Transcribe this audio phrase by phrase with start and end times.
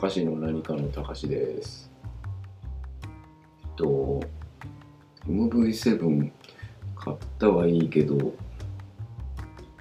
[0.00, 1.90] 高しの何かの高しです。
[3.62, 4.22] えっと、
[5.26, 6.32] MV7
[6.96, 8.16] 買ったはいいけど、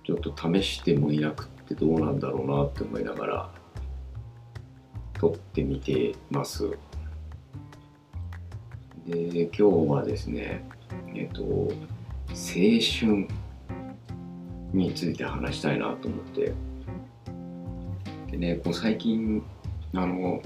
[0.06, 3.50] ちょっと試してもいなくってどうなんだろうなって思いながら、
[5.14, 6.70] 撮ってみてます。
[9.08, 10.68] で、今日はですね、
[11.16, 11.70] えっと、青
[12.28, 13.26] 春
[14.74, 16.54] について話したいなと思って、
[18.32, 19.42] でね、こう最近、
[19.94, 20.42] あの、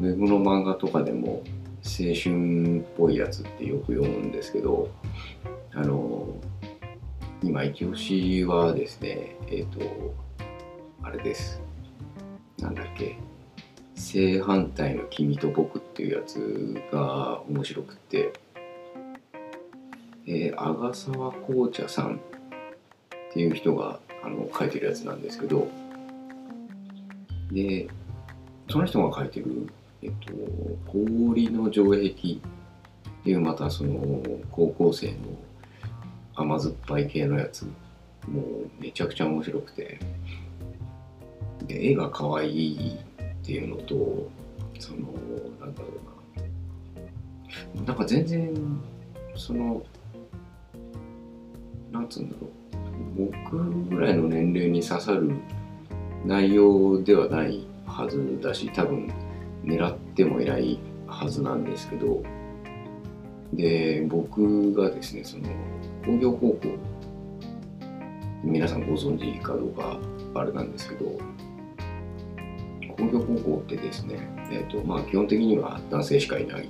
[0.00, 1.42] ウェブの漫画とかでも
[1.84, 4.90] 青春っぽいやつってよく読むんですけど、
[5.74, 6.28] あの、
[7.42, 9.80] 今、一押しはですね、えっ、と、
[11.02, 11.60] あれです。
[12.58, 13.16] なんだっけ、
[13.94, 18.32] 正反対の君と僕っていうやつが面白くて、
[20.26, 25.68] えー、阿賀沢紅茶さんっていう人があの書いてるやつなんですけど、
[27.50, 27.88] で、
[28.72, 29.70] その人が書いてる、
[30.02, 30.32] えっと、
[30.90, 32.38] 氷の城壁って
[33.26, 35.14] いうまたその高校生の
[36.34, 37.64] 甘酸っぱい系のやつ、
[38.26, 39.98] もうめちゃくちゃ面白くて、
[41.66, 44.30] で、絵が可愛いっていうのと、
[44.78, 45.00] その、
[45.60, 45.88] なんだろ
[47.76, 48.54] うな、なんか全然、
[49.36, 49.82] その、
[51.90, 55.30] なんつうんだろう、僕ぐらいの年齢に刺さる
[56.24, 59.12] 内容ではないはずだし多分
[59.64, 62.22] 狙ってもいないはずなんですけど
[63.52, 65.44] で僕がですねその
[66.04, 66.58] 工業高校
[68.42, 69.98] 皆さんご存知かどうか
[70.34, 71.18] あれなんですけど
[72.96, 74.16] 工業高校ってですね、
[74.50, 76.68] えーとまあ、基本的には男性しかいない、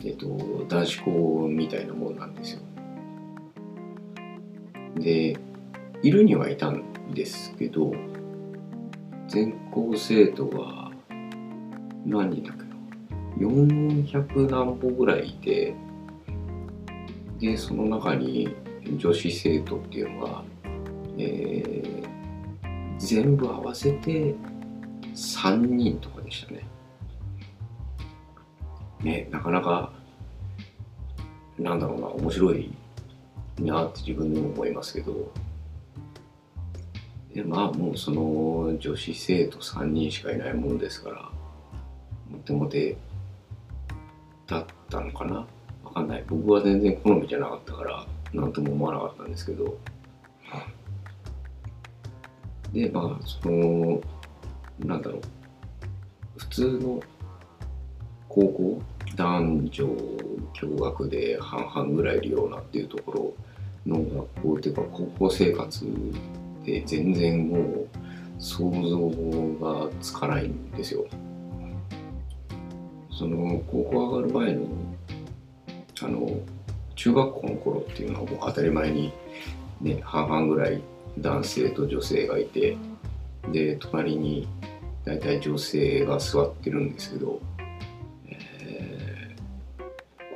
[0.00, 2.60] えーと、男子校みたいなもんなんですよ。
[4.96, 5.36] で
[6.02, 6.82] いるにはいたん
[7.14, 7.92] ですけど
[9.28, 10.90] 全校生徒が
[12.04, 15.74] 何人だっけな？400何歩ぐらいいて
[17.38, 18.54] でその中に
[18.96, 20.44] 女子生徒っていうのが、
[21.18, 21.96] えー
[22.98, 24.34] 全部合わせて
[25.14, 26.66] 3人とかでしたね。
[29.02, 29.92] ねなかなか
[31.58, 32.72] なんだろうな面白い
[33.60, 35.32] なって自分でも思いますけど
[37.36, 41.28] でまあもうその女子生徒3人しかいないもんですから
[42.30, 42.96] モテモテ
[44.46, 45.46] だったのかな？
[45.84, 46.24] わかんない。
[46.26, 49.76] 僕は全然好みじゃなかったから何とも思わなかったんですけど。
[52.72, 54.00] でまあその
[54.78, 55.20] なんだろう。
[56.38, 57.02] 普通の
[58.30, 58.82] 高校
[59.14, 59.86] 男女
[60.58, 65.86] 共学で半々ぐらいいるようなっていうところの学校っていうか高校生活
[66.66, 67.88] で全然もう
[68.38, 71.06] 想像がつかないんですよ。
[73.10, 74.66] その高校上がる前の
[76.02, 76.40] あの
[76.94, 79.12] 中学校の頃っていうのはもう当たり前に
[79.80, 80.82] ね半々ぐらい
[81.18, 82.76] 男性と女性がいて
[83.50, 84.46] で隣に
[85.04, 87.40] 大体女性が座ってるんですけど、
[88.28, 89.16] えー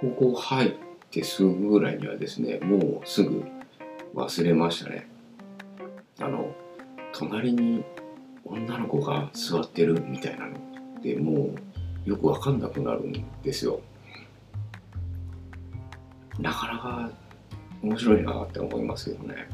[0.01, 0.73] 高校入っ
[1.11, 3.45] てすぐぐらいにはですねもうすぐ
[4.15, 5.10] 忘れましたね
[6.21, 6.55] あの
[7.13, 7.85] 隣に
[8.45, 10.71] 女の子が座ってるみたいなの。
[11.01, 11.55] っても
[12.07, 13.81] うよく分かんなくなるんですよ。
[16.39, 17.11] なかなか
[17.83, 19.49] 面白いなって思いますけどね。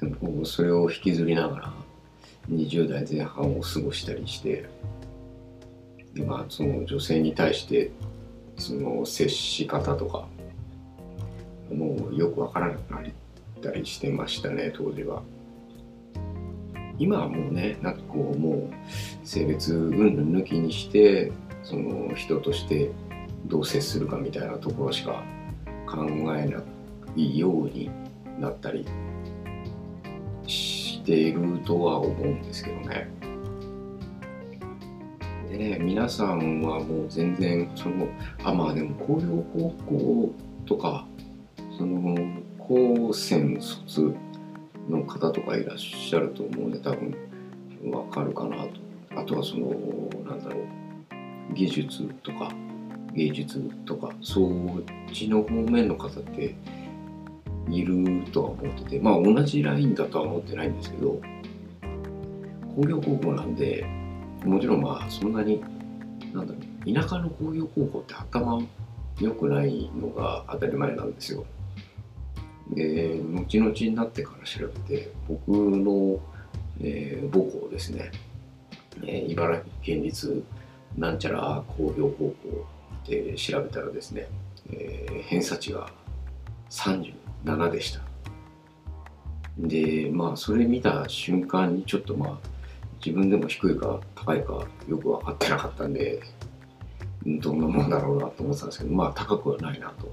[0.00, 1.72] でもそれを引きずりながら
[2.50, 4.68] 20代前半を過ごしたりして
[6.14, 7.90] でまあその女性に対して
[8.58, 10.26] その接し方とか
[11.72, 13.00] もうよくわからなくな
[13.56, 15.22] ったりしてましたね当時は
[16.98, 22.90] 今はもうねなんかこうもう性別云々抜きにしてその人として
[23.46, 25.22] どう接するかみたいなところしか
[25.86, 26.62] 考えな
[27.16, 27.90] いように
[28.38, 28.86] なったり
[30.46, 33.08] しているとは思うんですけどね。
[35.48, 38.08] でね、皆さんはもう全然その
[38.44, 40.34] あまあでも工業高校
[40.66, 41.06] とか
[41.78, 42.14] その
[42.68, 44.12] 高専卒
[44.88, 47.16] の方とかいらっしゃると思うんで多分
[47.92, 48.70] わかるかなと。
[49.14, 49.68] あとはその
[50.28, 51.54] なんだろう。
[51.54, 52.50] 技術とか
[53.14, 56.56] 芸術とかそっちの方面の方って
[57.70, 59.00] いるとは思ってて。
[59.00, 61.20] まあ同じラインだとは思ってないんですけど。
[62.74, 63.86] 工業高校なんで
[64.44, 65.62] もちろんまあそんなに
[66.34, 66.92] なんだろう。
[66.92, 68.60] 田舎の工業高校って頭
[69.20, 71.46] 良くないのが当たり前なんですよ。
[72.70, 76.18] で後々になってから調べて僕の、
[76.80, 78.10] えー母校ですね。
[79.02, 80.44] えー茨城県立
[80.96, 82.66] なんちゃら工業高校
[83.06, 84.28] で調べたらですね、
[84.70, 85.90] えー偏差値が
[86.70, 88.00] 37でした。
[89.58, 92.48] でまあそれ見た瞬間にちょっとまあ
[93.04, 96.20] 自分でも低いか高いかよく分かってなかったんで
[97.24, 100.12] どんなもんだろうなと思ってたんですけどまあ高くはないなと。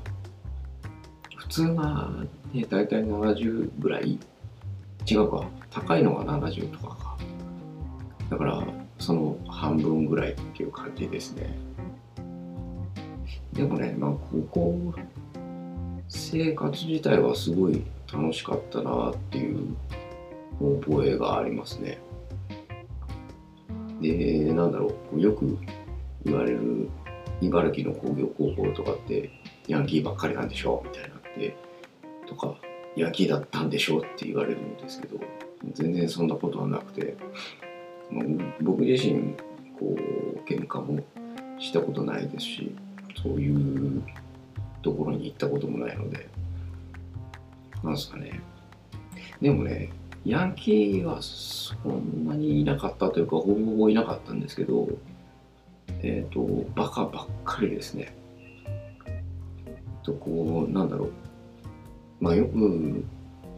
[1.36, 2.10] 普通は
[2.54, 4.20] ね大体70ぐらい。
[5.10, 5.46] 違うか。
[5.70, 7.18] 高いのが70とかか。
[8.30, 8.66] だから
[9.00, 11.58] その半分ぐらいっていう感じですね。
[13.52, 14.94] でもねまあ高校
[16.08, 19.76] 生活自体はすごい楽しかったなっていう
[20.86, 22.00] 覚えがありますね。
[24.02, 25.20] でなんだろう。
[25.20, 25.58] よく
[26.24, 26.90] 言われる
[27.42, 29.30] 茨城の工業高校とかって
[29.68, 30.82] ヤンキーばっかりなんでしょ？
[30.86, 31.56] みたいなって。
[32.34, 32.56] とか
[32.96, 35.20] ヤンキーだったんでしょうって言われるんですけど
[35.74, 37.16] 全然そんなことはなくて
[38.62, 39.36] 僕自身
[39.80, 41.04] こう喧嘩も
[41.60, 42.76] したことないですし
[43.22, 44.04] そういう
[44.82, 46.28] ところに行ったこともないので
[47.84, 48.40] なんですかね。
[49.42, 49.90] でもね
[50.26, 54.88] ヤンキーはそんなにいなかったというかほぼほぼいなかったんですけど
[56.02, 56.40] えっ、と
[56.76, 58.16] バカばっかりですね。
[60.04, 61.23] とこうなんだろう。
[62.24, 63.04] まあよく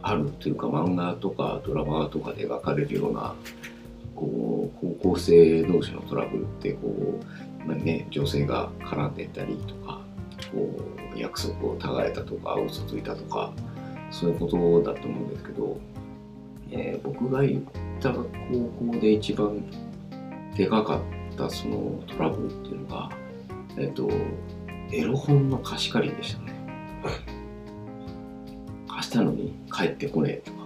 [0.02, 3.36] あるというか漫画とかドラマとかで描かれるような
[4.16, 7.20] こう高校生同士のトラブルってこ
[7.62, 10.00] う、まあね、女性が絡んでたりとか
[10.52, 10.80] こ
[11.14, 13.52] う約束をたがえたとか嘘ついたとか
[14.10, 15.80] そういうことだと思うんですけど、
[16.72, 17.62] えー僕が行っ
[18.00, 18.24] た高
[18.90, 19.62] 校で一番
[20.56, 23.10] でかかったそのトラブルっていうのが
[23.78, 24.10] えっ、と
[24.92, 27.35] エロ本の貸し借りでしたね。
[29.06, 30.58] したのに帰ってこねえとか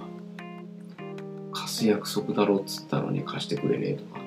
[1.52, 4.20] 貸す約束だろうっつったのに貸してくれねえとか、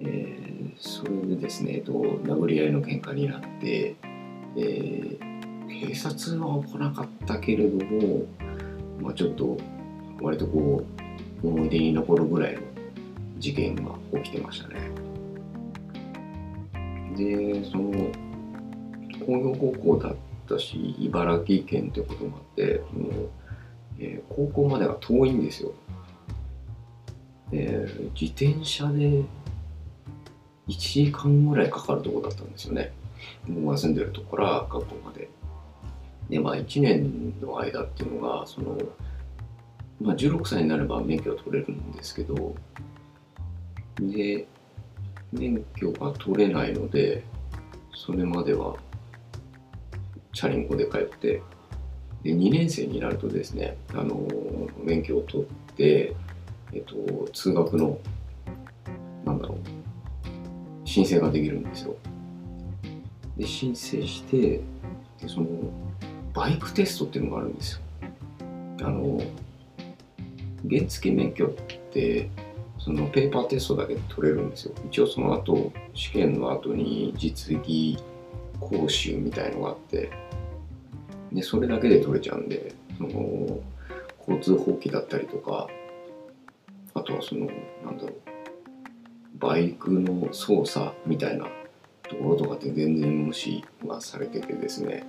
[0.00, 0.40] えー
[0.78, 3.94] それでですね、えっと、殴り合いの喧嘩になって、
[4.56, 5.30] えー
[5.70, 8.26] 警察は来なかったけれども、
[9.00, 9.56] まあ、ちょっと
[10.20, 10.84] 割とこ
[11.42, 12.60] う思い出に残るぐらいの
[13.38, 14.90] 事件が起きてましたね。
[17.16, 17.92] でその
[19.24, 20.16] 工業高校だっ
[20.54, 23.30] たし茨城県ってこともあってもう、
[23.98, 25.72] えー高校までが遠いんですよ。
[27.50, 27.86] で
[28.18, 29.24] 自転車で1
[30.68, 32.92] 時間ぐらいかかるとこだったんですよね。
[33.48, 35.28] 僕が住んでるとこから学校まで。
[36.30, 38.78] でまあ1年の間っていうのがその、
[40.00, 42.54] まあ、16歳になれば免許を取れるんですけど
[44.00, 44.46] で
[45.32, 47.24] 免許が取れないので
[47.94, 48.76] それまでは
[50.32, 51.42] チャリンコで帰って
[52.22, 54.26] で2年生になるとですねあの
[54.82, 56.14] 免許を取って、
[56.72, 57.98] えっと、通学の
[59.24, 59.58] なんだろう
[60.88, 61.94] 申請ができるんですよ。
[63.36, 64.60] で申請して
[65.20, 65.46] でその
[66.34, 67.80] バイクテストっていうのがあるんですよ。
[68.82, 69.22] あの
[70.68, 71.48] 原付免許っ
[71.92, 72.28] て
[72.78, 74.74] そのペーパーテストだけで取れるんですよ。
[74.88, 77.98] 一応その後試験の後に実技
[78.60, 80.10] 講習みたいのがあって
[81.32, 83.60] でそれだけで取れちゃうんでその
[84.18, 85.68] 交通法規だったりとか
[86.94, 87.46] あとはその
[87.84, 88.14] なんだろう
[89.38, 91.46] バイクの操作みたいな
[92.02, 95.04] ところとかって全然無視がされててですね。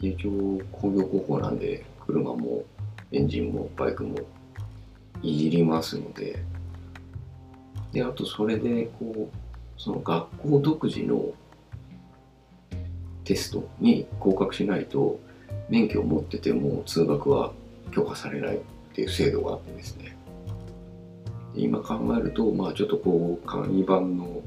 [0.00, 2.64] で一応工業高校なんで車も
[3.10, 4.18] エンジンもバイクも
[5.22, 6.44] いじりますので
[7.92, 11.32] であとそれでこうその学校独自の
[13.28, 15.20] テストに合格しないと
[15.68, 17.52] 免許を持ってても通学は
[17.90, 18.60] 許可されないっ
[18.94, 20.16] ていう制度があってですね。
[21.54, 24.40] で今考えるとまあちょっとこう簡易版の、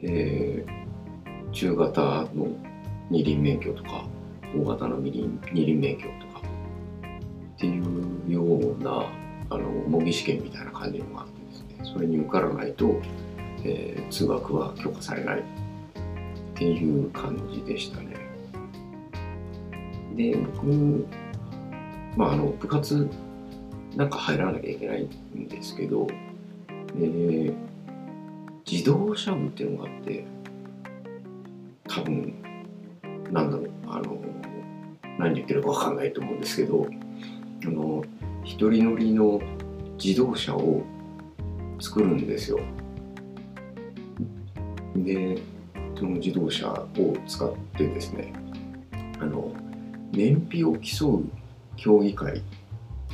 [0.00, 0.82] えー
[1.52, 2.00] 中型
[2.34, 2.48] の
[3.10, 4.06] 二輪免許とか
[4.56, 6.40] 大型の二輪二輪免許とか
[7.56, 9.04] っていうような
[9.50, 11.92] あの模擬試験みたいな感じのがあってですね。
[11.92, 13.02] それに受からないと、
[13.64, 15.61] えー通学は許可されない。
[16.62, 18.14] っていう感じでしたね。
[20.14, 20.66] で僕
[22.16, 23.08] まああの部活
[23.96, 26.06] なんか入らなきゃいけないんですけど
[26.94, 27.52] で
[28.70, 30.24] 自動車部っていうのがあって
[31.88, 32.34] 多分
[33.32, 34.18] なんだろうあの
[35.18, 36.86] 何言ってるか分かんないと思うんですけど
[37.64, 38.04] あの
[38.44, 39.40] 一人乗りの
[40.02, 40.82] 自動車を
[41.80, 42.60] 作るんですよ。
[44.94, 45.42] で
[46.02, 48.32] その自動車を使ってですね
[49.20, 49.52] あの
[50.10, 51.24] 燃費を競う
[51.76, 52.42] 競技会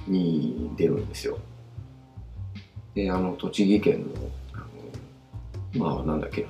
[0.07, 1.39] に出るんですよ。
[2.95, 4.07] であの栃木県
[5.75, 6.49] のまあなんだっけな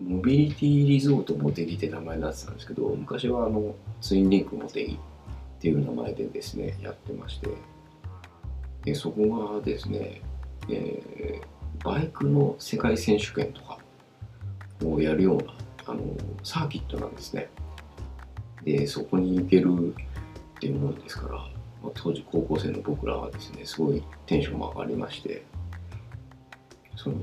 [0.00, 4.98] モビリティリゾートモテギって名前になってたんですけど昔はあのツインリンクモテギっ
[5.60, 7.48] ていう名前でですねやってまして
[8.84, 10.22] でそこがですね、
[10.70, 13.80] えー、バイクの世界選手権とか
[14.84, 15.54] をやるような
[15.86, 16.02] あの
[16.42, 17.48] サーキットなんですね。
[18.64, 19.94] でそこに行ける
[20.56, 25.44] っていうもんですから、まあ、当時高校生の僕らはですねすごいテンションも上がりまして
[26.96, 27.16] その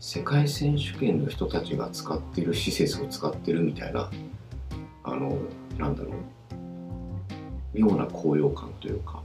[0.00, 4.10] 世界選手権の人たちが使ってる施設を使ってるみたいな
[5.04, 5.38] あの
[5.78, 6.14] なんだろう
[7.72, 9.22] 妙な高揚感というか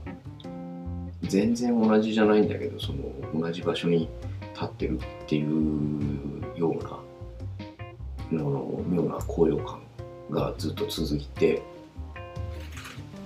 [1.22, 2.98] 全然同じじゃないんだけどその
[3.34, 4.08] 同じ場所に
[4.54, 7.00] 立ってるっていうような
[8.32, 9.80] の妙な高揚感
[10.30, 11.62] がずっと続いて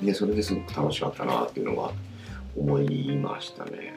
[0.02, 1.92] でそれですごく楽しかったなっていうのが
[2.57, 3.95] 思いましたね。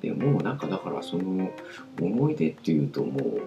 [0.00, 1.50] でもうなんかだからその
[2.00, 3.42] 思い出っていうともう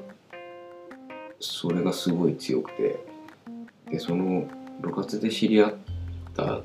[1.39, 3.00] それがすごい強くて
[3.89, 4.48] でその
[4.82, 5.74] 部活で知り合っ
[6.36, 6.62] た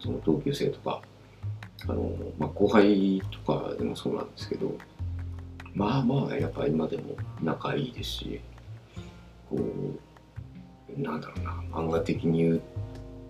[0.00, 1.00] その同級生とか
[1.88, 4.76] あの、まあ、後輩とかでもそうなんですけど
[5.74, 8.40] まあまあやっぱ今でも仲いいですし
[9.56, 9.98] こ
[10.96, 12.60] うなんだろうな漫画的に言っ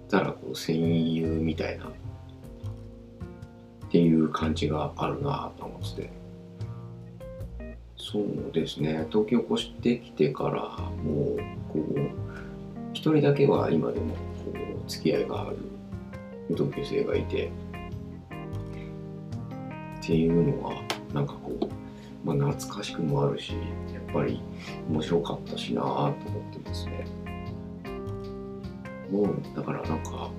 [0.09, 1.91] たらこう戦友みたいなっ
[3.91, 6.11] ていう感じがあるなと思って。
[7.97, 9.07] そうですね。
[9.11, 10.61] 東京越してきてから
[11.03, 11.39] もう
[11.73, 12.11] こう
[12.93, 14.19] 一人だけは今でもこ
[14.87, 15.57] う付き合いがある
[16.51, 17.51] 同級生がいて。
[20.05, 20.75] っていうのは
[21.15, 23.55] なんかこう、まあ、懐かしくもあるし。
[24.15, 24.41] ぱり
[24.89, 27.07] 面白かったしなと思ってますね。
[29.11, 30.31] もうだからなんか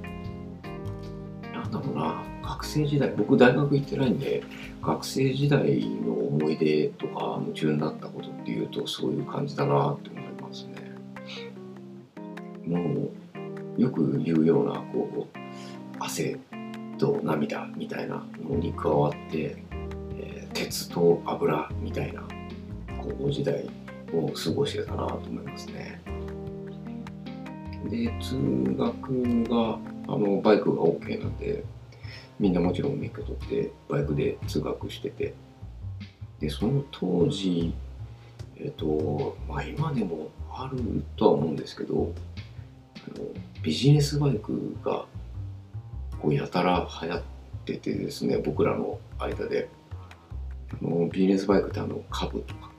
[1.54, 4.44] なんだろうな学生時代僕大学行ってないんで
[4.82, 10.86] 学生時代の思い出とか夢中になったことっていうとそういう感じだなって思いますね。
[12.66, 13.10] も
[13.78, 15.38] うよく言うようなこう
[16.00, 16.38] 汗
[16.98, 19.58] と涙みたいなのに加わって、
[20.18, 22.24] え、鉄と油みたいな
[23.06, 23.70] 高校時代
[24.14, 26.02] を過ごしてたなと思いますね。
[27.90, 28.36] で通
[28.76, 31.64] 学があのバイクが OK なんで
[32.40, 35.34] みんなもちろん免許取ってバイクで通学してて。
[36.40, 37.74] でその当時
[38.58, 42.14] えっ、とまあ今でもあるとは思うんですけど
[43.08, 43.26] あの
[43.64, 45.06] ビジネスバイクが
[46.22, 47.22] こうやたら流行っ
[47.64, 49.70] ててですね僕らの間で。
[50.72, 52.70] あのビジネスバイクってあの株とか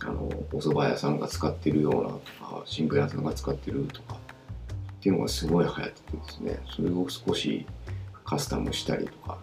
[0.00, 2.18] あのお蕎麦屋さんが使ってるようなと
[2.56, 6.60] か新聞屋さんが使ってるとかっていうのがすごい流行っててですね。
[6.74, 7.66] それを少し
[8.24, 9.38] カスタムしたりとか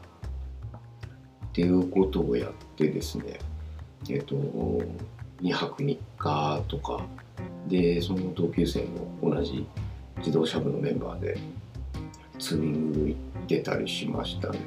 [1.47, 3.39] っていうことをやってですね。
[4.09, 4.35] えっ、と
[5.41, 7.03] 2泊3日とか。
[7.67, 8.83] でその同級生
[9.21, 9.65] も同じ
[10.19, 11.37] 自動車部のメンバーで
[12.39, 14.59] ツーリング行ってたりしましたね。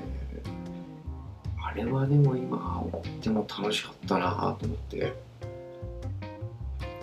[1.62, 5.27] あれはでも今思っても楽しかったなと思って。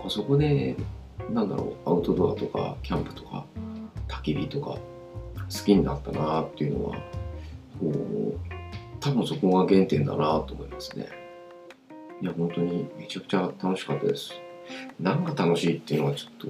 [0.06, 0.76] あそこで
[1.32, 3.46] なんだろうアウトドアとかキャンプとか
[4.08, 4.80] 焚き火とか好
[5.66, 6.98] きになったなっていうのは
[7.80, 8.40] こう
[9.00, 11.08] 多分そこが原点だなと思いますね。
[12.22, 14.34] いや本当にめちゃくちゃ楽しかったです。
[15.00, 16.48] 何が楽しいっていうのはちょっと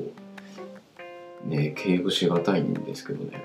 [1.47, 3.43] ね形容しがたいんですけどね。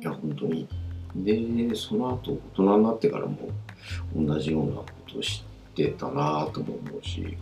[0.00, 0.68] いや本当に。
[1.14, 3.36] でその後大人になってからも
[4.16, 7.36] 同じようなことを知ってたなとも思うし。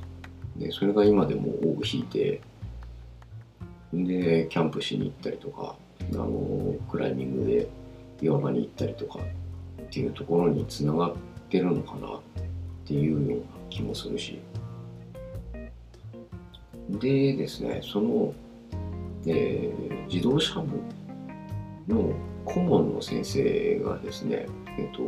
[0.61, 2.41] でそれが今でも尾を引いて
[3.93, 5.75] でキャンプしに行ったりとか
[6.13, 7.69] あのクライミングで
[8.21, 11.15] 岩場に行ったりとかっていうところにつながっ
[11.49, 12.21] てるのかなっ
[12.85, 14.39] ていうような気もするし
[16.91, 18.35] でですねその、
[19.27, 20.77] えー、自動車部
[21.89, 22.13] の
[22.45, 24.47] 顧問の先生がですね、
[24.79, 25.07] えっと、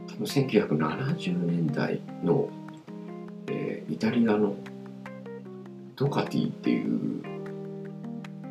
[0.09, 2.49] 多分1970年代の、
[3.49, 4.55] えー、イタリアの
[5.97, 7.23] ドカティっていう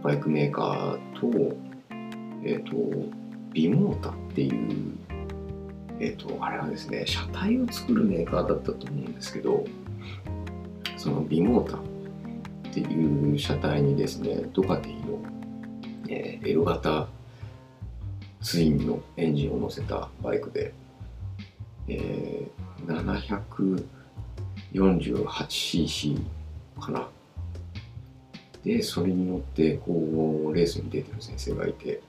[0.04, 1.28] バイクメーカーと、
[2.44, 2.72] えっ、ー、と、
[3.54, 4.98] ビモータっていう、
[6.00, 9.66] えっ、と、あれはですね、車体を作るメーカーだったと思うんですけど、
[10.98, 11.82] そのビモータっ
[12.74, 15.20] ていう車体にですね、ドカティの、
[16.10, 17.08] えー、L 型
[18.42, 20.74] ツインのエンジンを乗せたバイクで、
[21.88, 23.26] えー、
[24.74, 26.22] 748cc
[26.80, 27.08] かな。
[28.64, 29.94] でそれに乗ってこ
[30.48, 32.02] うレースに出てる先生がいて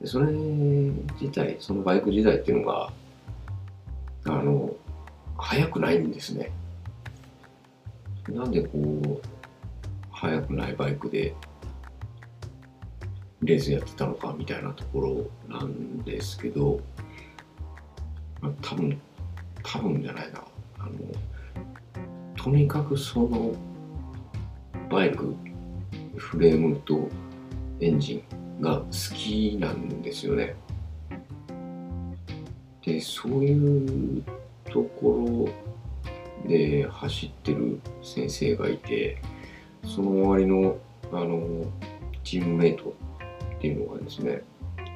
[0.00, 2.92] でそれ自体そのバイク自体っていうのが
[4.26, 4.74] あの
[5.38, 6.50] 速くないんですね。
[8.28, 9.20] なんでこう
[10.10, 11.34] 速くないバイクで
[13.42, 16.80] レースやってたのかみたいなところなんですけど、
[18.40, 18.98] まあ、多分
[19.62, 20.42] 多分じゃないな。
[20.78, 20.92] あの
[22.36, 23.52] とにかくその
[24.90, 25.34] バイク
[26.16, 27.08] フレームと
[27.80, 30.56] エンジンが好きなんですよね。
[32.82, 34.22] でそういう
[34.70, 35.48] とこ
[36.44, 39.18] ろで走ってる先生がいて
[39.84, 40.76] その周りの
[41.12, 41.64] あの
[42.22, 42.94] チームメイト
[43.56, 44.42] っていうのがですね、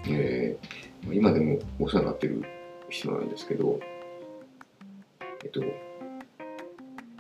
[0.09, 2.43] えー、今でもお世話になってる
[2.89, 3.79] 人なんですけど、
[5.45, 5.63] えっと、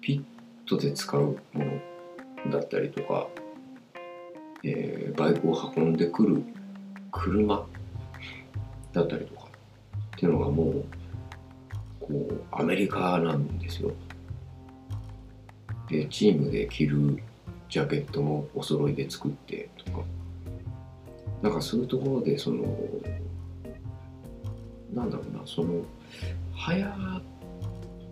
[0.00, 3.28] ピットで使うものだったりとか、
[4.64, 6.42] えー、バイクを運んでくる
[7.12, 7.66] 車
[8.92, 9.46] だったりとか
[10.16, 10.84] っていうのがもう
[12.00, 13.92] こうアメリカなんですよ。
[15.88, 17.22] でチームで着る
[17.70, 20.02] ジャケットもお揃いで作ってとか
[21.42, 22.64] なんかそういうところでその
[24.92, 25.82] なんだろうなその
[26.54, 26.86] 早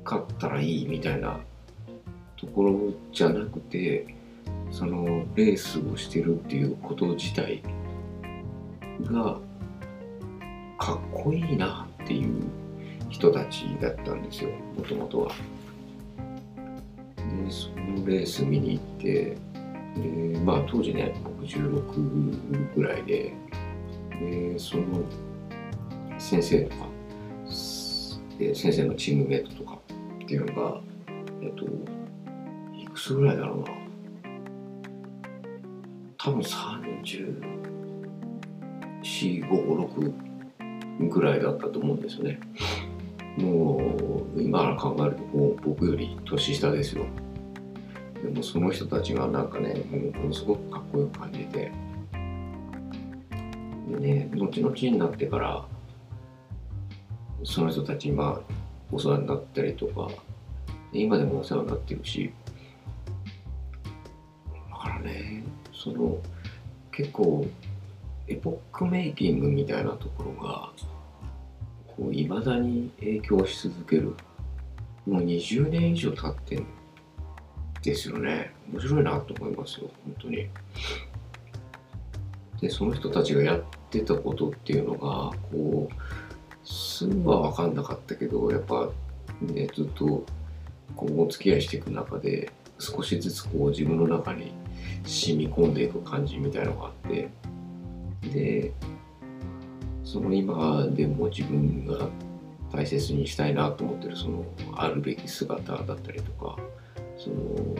[0.04, 1.38] かったらいいみたいな
[2.36, 4.15] ところじゃなくて
[4.70, 7.62] そのレースをしてるっていうこと自体
[9.02, 9.38] が
[10.78, 12.44] かっこいいなっていう
[13.08, 15.32] 人たちだったんですよもともとは。
[17.16, 19.36] でそのレース見に行って
[19.96, 23.32] でまあ当時ね僕16ぐらいで
[24.20, 25.02] でその
[26.18, 26.88] 先生とか
[28.38, 29.78] で先生のチームメイトとか
[30.24, 30.80] っていうのが
[31.42, 31.64] えっと
[32.78, 33.85] いくつぐらいだろうな
[36.26, 37.02] 多分3。
[37.04, 37.56] 4。
[39.48, 42.40] 56ぐらいだったと思うんですよね
[43.38, 47.06] もう今から考えるともう僕より年下ですよ
[48.24, 49.74] でもその人たちがなんかね
[50.14, 51.70] ものすごくかっこよく感じて
[53.88, 55.64] でね後々になってから
[57.44, 58.40] その人たち今
[58.90, 60.08] お世話になったりとか
[60.92, 62.32] 今でもお世話になってるし
[65.86, 66.18] その
[66.90, 67.46] 結構
[68.26, 70.72] エポックメイキングみたいなところが
[71.86, 74.14] こう未だに影響し続ける。
[75.06, 76.66] もう20年以上経ってん
[77.80, 78.52] ですよね。
[78.72, 80.48] 面白いなと思いますよ本当に。
[82.60, 84.98] でその人たちがやってたことっていうのが
[85.52, 88.90] こうすぐは分かんなかったけどやっぱ
[89.40, 90.24] ねずっと
[90.96, 94.52] こうお付き合いしていく中で少しずつこう自分の中に
[95.04, 97.28] 染み込んでいく感じみたいのがあって
[98.22, 98.72] で
[100.04, 102.08] その今でも自分が
[102.72, 106.56] 大切にしたいなと思ってるそのあるべき姿だったりとか
[107.16, 107.76] その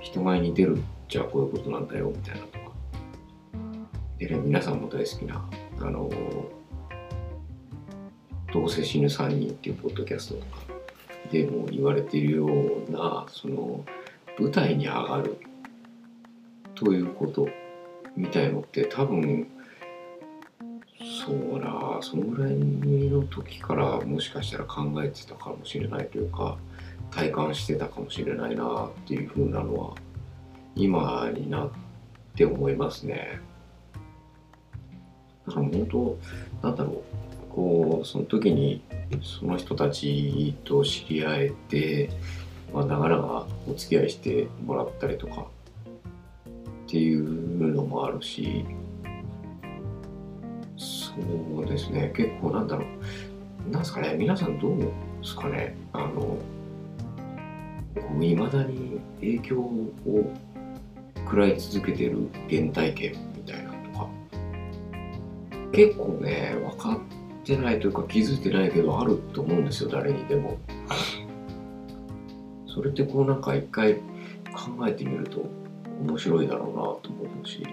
[0.00, 2.66] 人前に出るじゃあこういうことなんだよみたいなとか
[4.18, 5.48] でね皆さんも大好きな
[5.80, 6.10] あの
[8.52, 10.62] 「どうせ死ぬ3人」っていうポッドキャストとか
[11.30, 13.84] でも言われているようなその
[14.38, 15.38] 舞台に上がる
[16.76, 17.48] ということ
[18.16, 19.48] みたいのって多分
[21.26, 26.56] そうなそのぐらいの時からもしかしたら考えてたかもしれないというか
[27.10, 29.94] 体感してたかもしれないなっていう風なのは
[30.74, 31.70] 今になっ
[32.36, 33.40] て思いますね。
[35.46, 36.18] だから本当
[36.68, 37.02] なんだろ
[37.50, 38.82] うこうその時に
[39.22, 42.10] その人たちと知り合えて、
[42.74, 45.46] まあ、長々お付き合いしてもらったりとか
[46.86, 48.64] っていうのもあるし
[50.76, 51.12] そ
[51.62, 52.12] うですね。
[52.14, 53.70] 結構なんだろう。
[53.70, 54.14] なんですかね。
[54.16, 54.88] 皆さんどうで
[55.22, 55.74] すかね。
[55.92, 56.38] あの
[58.22, 59.92] いまだに影響を
[61.24, 64.08] 食らい続けてる原体験みたいなとか。
[65.72, 67.00] 結構ね分かっ
[67.44, 69.90] てないというか気づいてないけどあると思うんですよ。
[69.90, 70.58] 誰にでも。
[72.66, 75.46] それってこうなんか一回考えてみると
[76.00, 77.66] 面白いだろうなと思うし。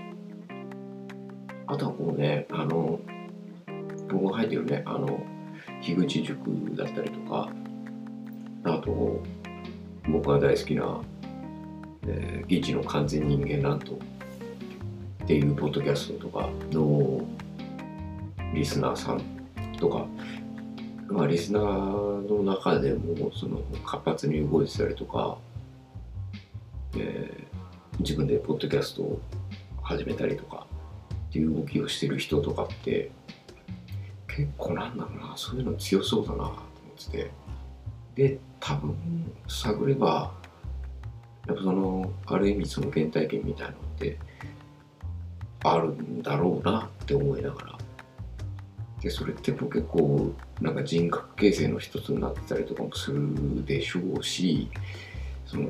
[1.65, 2.99] あとはこうねあの
[4.09, 5.25] 僕が入ってるねあの
[5.81, 7.49] 樋口塾だったりとか。
[8.65, 9.21] あと
[10.09, 11.01] 僕が大好きな、
[12.07, 13.97] えー、ギチの完全人間ランドっ
[15.27, 17.21] ていうポッドキャストとかの
[18.53, 19.21] リスナーさん
[19.77, 20.05] とか、
[21.07, 21.63] まあ、リスナー
[22.29, 25.37] の中でもその活発に動いてたりとか、
[26.95, 27.52] えー、
[27.99, 29.21] 自分でポッドキャストを
[29.81, 30.65] 始めたりとか
[31.29, 33.11] っていう動きをしてる人とかって
[34.27, 36.55] 結構なんだろうなそういうの強そうだなと思っ
[37.05, 37.31] てて。
[38.15, 38.95] で多分
[39.47, 40.31] 探れば
[41.47, 44.17] やっぱそのある意味その原体験みたいなのって
[45.63, 47.77] あるんだろうなって思いながら。
[49.01, 54.69] でそれって結構なんか人格形成の一つになってたりとかもするでしょうし
[55.45, 55.67] その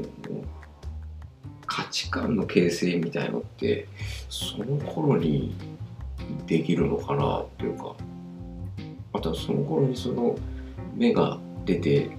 [1.66, 3.88] 価値観の形成みたいのって
[4.30, 5.56] その頃に
[6.48, 7.96] できるのかなっていうか。
[9.14, 10.36] あとはその頃にその
[10.96, 12.10] 芽が出て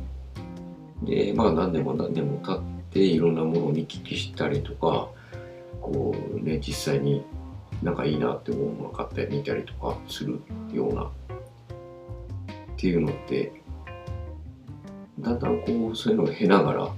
[1.02, 5.08] でまあ何年も何年も経っていろんなものを見聞きしたりとか
[5.80, 7.24] こうね実際に
[7.82, 10.40] なんかいいなって思うもの買ってみたりとかする
[10.72, 11.10] ようなっ
[12.76, 13.52] ていうのって
[15.18, 16.88] だんだんこうそういうのを経ながら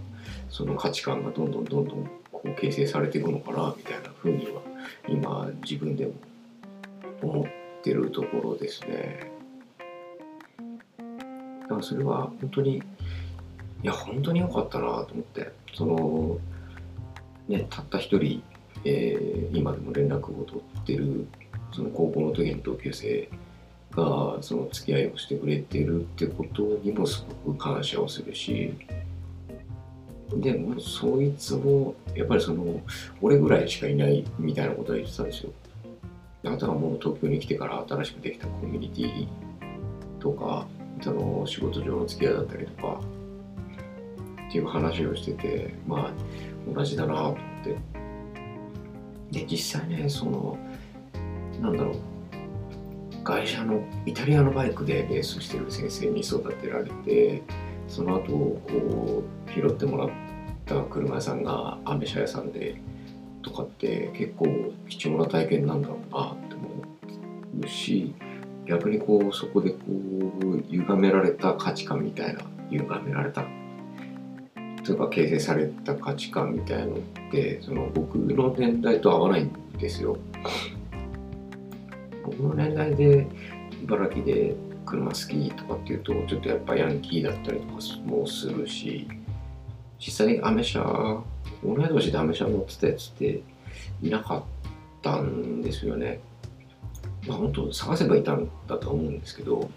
[0.50, 2.10] その価値観がどんどんどんどん
[2.46, 4.62] こう形成されていくのかなみたいなふうには
[5.08, 6.12] 今自分でも
[7.22, 7.46] 思っ
[7.82, 9.32] てるところですね。
[11.62, 12.82] だからそれは本当にい
[13.82, 16.38] や本当に良かったなと思ってその
[17.48, 18.42] ねたった一人、
[18.84, 21.26] えー、今でも連絡を取ってる
[21.72, 23.28] その高校の時の同級生
[23.90, 28.72] がその付き合いをしてくれてるってことにもすごく感謝をするし
[30.40, 32.80] でもそいつもやっぱりその
[33.20, 35.52] 俺ぐらいしかいないみたいなことは言ってたんですよ。
[36.44, 39.28] あとはもう東京に来てから新しくできたコミュニティ
[40.20, 40.66] とか
[41.02, 43.00] その仕事上の付き合いだったりとか
[44.48, 47.76] っていう話をしててまあ同じだなと思って。
[49.30, 50.56] で実際ねその
[51.60, 51.96] なんだろう。
[53.24, 57.42] 会社のイタリアのバイクでレースしてる先生に育てられて
[57.88, 58.32] その後
[58.68, 60.14] こう拾ってもらって
[60.66, 62.76] った車屋さんがアメ車屋さんで
[63.42, 68.12] とかって結構貴重な体験なんだろうなって思うし
[68.66, 69.76] 逆にこうそこでこ
[70.42, 73.44] う歪められた価値観みたいな歪められた
[74.84, 76.98] というか形成された価値観みたいのっ
[77.30, 80.16] てその僕の年代と合わないんですよ。
[82.24, 83.26] 僕の年代で
[83.84, 87.72] 茨城で車好きとかっていうとちょっとやっぱヤンキーだったりとか
[88.04, 89.06] もするし
[89.98, 91.24] 実際アメ車
[91.64, 93.40] 同い年でアメ車乗ってたやつって
[94.02, 94.42] いなかっ
[95.02, 96.20] たんですよね。
[97.26, 99.68] まあ本当探せばいたんだと思うんですけど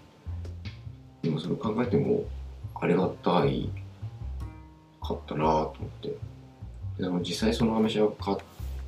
[1.22, 2.24] でもそれを考えても
[2.74, 3.68] ありがたい
[5.02, 6.16] かったなと思って
[6.98, 8.36] でも実際そのアメ車を買っ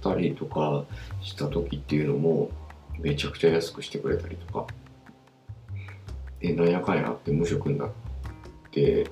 [0.03, 0.85] たりとか
[1.21, 2.51] した時っていうのも
[2.99, 4.67] めちゃくちゃ安くしてくれたりとか
[6.41, 7.91] でなんやかんやって無職になっ
[8.71, 9.11] て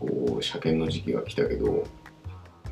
[0.00, 1.86] こう車検の時期が来たけど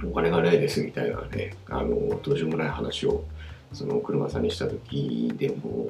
[0.05, 3.25] お金がないですみたいなねあのどうしようもない話を
[3.73, 5.89] その車さんにした時でも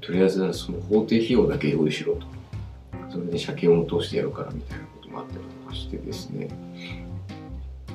[0.00, 2.38] とりあえずその法定費用だけ用意しろと。
[3.10, 6.48] それで車検を通してやるからみたいなこともあったりとかしてですね。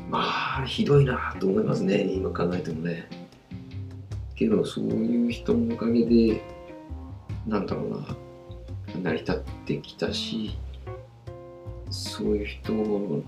[0.10, 0.20] ま
[0.62, 3.08] あひどいなと思いますね今考えてもね。
[4.36, 6.42] けどそういう人のおかげで
[7.48, 10.58] なんだろうな成り立ってきたし
[11.94, 13.22] そういう人の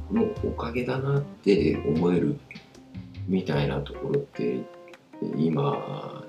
[0.44, 2.40] おかげだなって思える
[3.28, 4.60] みたいなところって
[5.38, 6.26] 今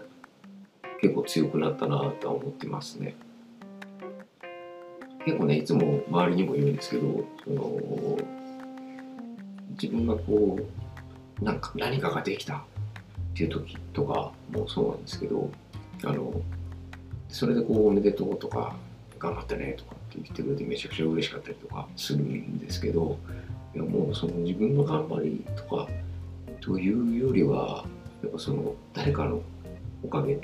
[1.01, 3.16] 結構強くなったなとは思ってますね。
[5.25, 8.18] 結構ねいつも周りにも言うんですけどその
[9.70, 10.59] 自分がこ
[11.40, 12.61] うなんか何かができたっ
[13.35, 15.51] ていう時とかもそうなんですけど
[16.05, 16.40] あの
[17.29, 18.77] それでこうおめでとうとか
[19.18, 23.18] 頑張ってねとかって言ってくれてめちゃくちゃ嬉しかったりとかするんですけど
[23.74, 25.88] いやもうその自分の頑張りとか
[26.61, 27.85] というよりは
[28.22, 29.42] やっぱその誰かの
[30.02, 30.40] おかげ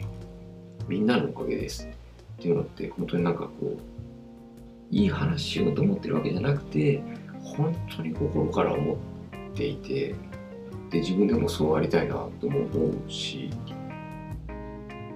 [0.89, 7.03] みんなのおかげですっていうのって本当になんかこういい話しようと思ってるわけじゃなくて
[7.43, 8.97] 本当に心から思っ
[9.55, 10.15] ていて
[10.91, 13.51] で自分でもそうありたいなとも思うし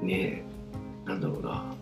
[0.02, 1.75] ねえなんだろうな。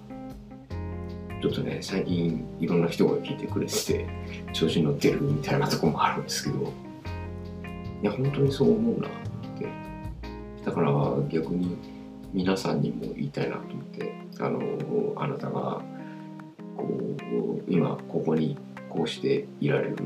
[1.45, 4.07] ちょっとね最近いろんな人が聞いてくれてて
[4.55, 6.73] 調子に乗ってるみたいなとこもあるんですけど
[8.03, 9.11] いや本当にそう思うなっ
[9.59, 9.69] て。
[10.65, 10.91] だから
[11.29, 11.77] 逆に
[12.33, 15.83] 皆さんにも言いたいなと思ってあのあなたが
[16.79, 18.57] こう今ここに
[18.89, 19.97] こうしていられる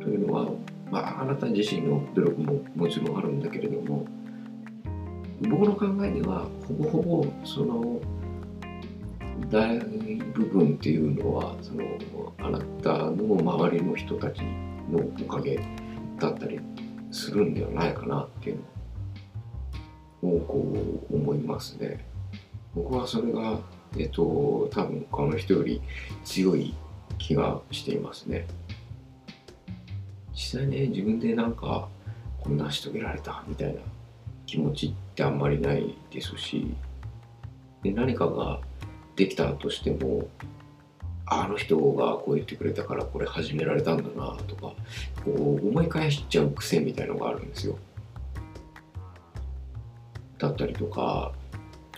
[0.00, 0.48] というのは、
[0.90, 4.06] まあ、あなた自身の努力ももちろんあるんだけれども
[5.42, 8.00] 僕の考えではほぼほぼその
[9.50, 11.84] 大部分っていうのはその
[12.38, 14.42] あなたの周りの人たち
[14.90, 15.60] のおかげ
[16.18, 16.60] だったり
[17.10, 18.58] するんではないかなっていう
[20.22, 22.04] のをこう思いますね。
[22.74, 23.58] 僕はそれが、
[23.96, 25.80] えっと、多分他の人より
[26.24, 26.74] 強い
[27.18, 28.46] 気がしていますね。
[30.34, 31.88] 実際ね、自分でなんか
[32.40, 33.80] こんなし遂げられたみたいな
[34.44, 36.74] 気持ちってあんまりないですし、
[37.82, 38.60] で何かが
[39.16, 40.28] できたとしても
[41.26, 44.74] あの人がこう言ってくれたからこれ始められたんだなとか
[45.24, 47.76] こう思い返しちゃう癖みたいのがあるんですよ。
[50.38, 51.32] だったりとか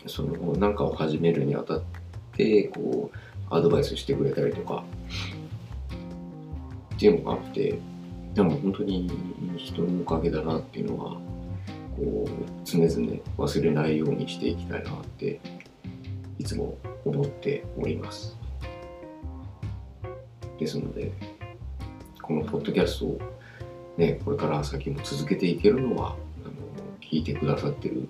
[0.07, 1.83] その何かを始めるにあたっ
[2.33, 4.85] てこうアドバイスしてくれたりとか
[6.94, 7.78] っていうのがあって
[8.35, 9.11] でも本当に
[9.57, 11.14] 人のおかげだなっていうのは
[11.96, 12.31] こう
[12.64, 12.88] 常々
[13.37, 15.40] 忘れないようにしていきたいなって
[16.38, 18.37] いつも思っております。
[20.59, 21.12] ですので、
[22.22, 23.20] このポッドキャストを
[23.96, 26.53] ね、これから先も続けていけるのは、あの
[27.01, 28.09] 聞いてくださってる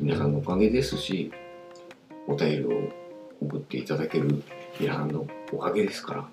[0.00, 1.32] 皆さんのおかげですし、
[2.26, 2.70] お便りを
[3.40, 4.42] 送っていただける
[4.78, 6.28] 皆さんのおかげですから、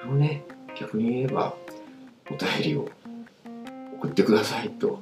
[0.00, 0.44] それをね、
[0.78, 1.54] 逆に言えば、
[2.30, 2.88] お便りを
[3.98, 5.00] 送ってくださいと、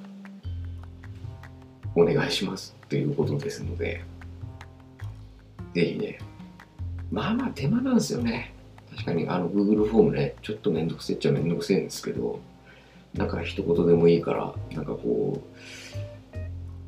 [1.97, 4.05] お願いしますということですので、
[5.75, 6.19] ぜひね、
[7.11, 8.55] まあまあ手間なんですよね。
[8.93, 12.41] 確かにあの Google フォームね、ちょっとめんどくせえっちゃめんどくせえんですけど、
[13.15, 16.39] なんか一言でもいいから、なんかこう、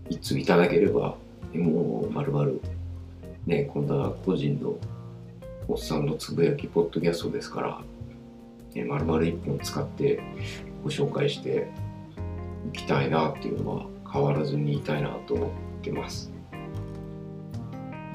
[0.08, 1.16] 一通いただければ、
[1.52, 2.60] もうまるまる、
[3.46, 4.76] ね、こんな個人の
[5.68, 7.80] おっさんのつぶやきポッドキャストですから、
[8.74, 10.20] ね、まるまる一本使って
[10.84, 11.68] ご紹介して
[12.72, 15.50] いきたいなっていうのは変わらずにいたいなと思っ
[15.82, 16.35] てます。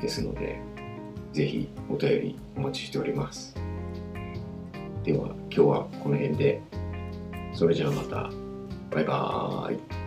[0.01, 0.59] ですので、
[1.33, 3.55] ぜひお便りお待ちしております。
[5.03, 6.61] では、今日はこの辺で。
[7.53, 8.29] それじゃあまた。
[8.91, 10.00] バイバーイ。